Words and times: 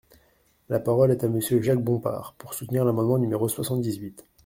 La 0.67 0.79
parole 0.79 1.11
est 1.11 1.23
à 1.23 1.27
Monsieur 1.29 1.61
Jacques 1.61 1.83
Bompard, 1.83 2.33
pour 2.39 2.55
soutenir 2.55 2.83
l’amendement 2.83 3.19
numéro 3.19 3.47
soixante-dix-huit. 3.47 4.25